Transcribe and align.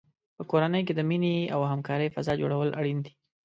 په 0.37 0.43
کورنۍ 0.51 0.81
کې 0.87 0.93
د 0.95 1.01
مینې 1.09 1.35
او 1.53 1.61
همکارۍ 1.71 2.07
فضا 2.15 2.33
جوړول 2.41 2.69
اړین 2.79 2.99
دي. 3.05 3.11